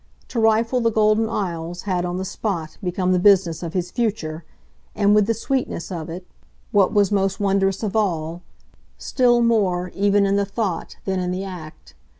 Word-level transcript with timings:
To 0.29 0.39
rifle 0.39 0.81
the 0.81 0.89
Golden 0.89 1.29
Isles 1.29 1.83
had, 1.83 2.05
on 2.05 2.17
the 2.17 2.25
spot, 2.25 2.79
become 2.83 3.11
the 3.11 3.19
business 3.19 3.61
of 3.61 3.73
his 3.73 3.91
future, 3.91 4.43
and 4.95 5.13
with 5.13 5.27
the 5.27 5.35
sweetness 5.35 5.91
of 5.91 6.09
it 6.09 6.25
what 6.71 6.91
was 6.91 7.11
most 7.11 7.39
wondrous 7.39 7.83
of 7.83 7.95
all 7.95 8.41
still 8.97 9.43
more 9.43 9.89
even 9.89 10.25
in 10.25 10.37
the 10.37 10.43
thought 10.45 10.95
than 11.05 11.19
in 11.19 11.29
the 11.29 11.43
act. 11.43 11.93